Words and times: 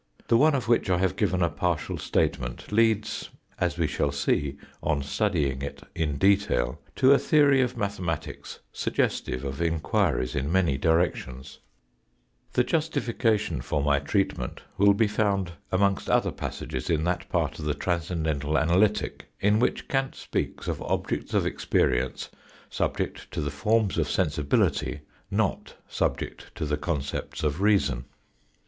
The 0.29 0.35
one 0.37 0.55
of 0.55 0.67
which 0.67 0.89
I 0.89 0.97
have 0.97 1.15
given 1.15 1.43
a 1.43 1.49
partial 1.51 1.99
statement 1.99 2.71
leads, 2.71 3.29
as 3.59 3.77
we 3.77 3.85
shall 3.85 4.11
see 4.11 4.57
on 4.81 5.03
studying 5.03 5.61
it 5.61 5.83
in 5.93 6.17
detail, 6.17 6.81
to 6.95 7.11
a 7.11 7.19
theory 7.19 7.61
of 7.61 7.77
mathematics 7.77 8.61
suggestive 8.73 9.45
of 9.45 9.61
enquiries 9.61 10.33
in 10.33 10.51
many 10.51 10.75
direptjon?. 10.79 11.37
APPLICATION 11.37 11.63
TO 11.69 11.69
KAJTr's 11.69 11.83
THEORY 11.83 11.93
OF 11.93 11.99
EXPERIENCE 11.99 12.35
109 12.49 12.49
The 12.53 12.63
justification 13.19 13.61
for 13.61 13.83
my 13.83 13.99
treatment 13.99 14.61
will 14.79 14.93
be 14.95 15.05
found 15.07 15.51
amongst 15.71 16.09
other 16.09 16.31
passages 16.31 16.89
in 16.89 17.03
that 17.03 17.29
part 17.29 17.59
of 17.59 17.65
the 17.65 17.75
transcendental 17.75 18.57
analytic, 18.57 19.31
in 19.39 19.59
which 19.59 19.87
Kant 19.87 20.15
speaks 20.15 20.67
of 20.67 20.81
objects 20.81 21.35
of 21.35 21.45
experience 21.45 22.29
subject 22.71 23.29
to 23.29 23.39
the 23.39 23.51
forms 23.51 23.99
of 23.99 24.09
sensibility, 24.09 25.01
not 25.29 25.75
subject 25.87 26.49
to 26.55 26.65
the 26.65 26.77
concepts 26.77 27.43
of 27.43 27.61
reason. 27.61 28.05